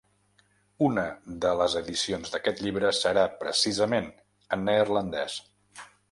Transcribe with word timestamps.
Una 0.85 1.01
de 1.43 1.51
les 1.59 1.73
edicions 1.81 2.33
d’aquest 2.35 2.63
llibre 2.67 2.93
serà 2.99 3.25
precisament 3.43 4.07
en 4.57 4.65
neerlandès. 4.71 5.37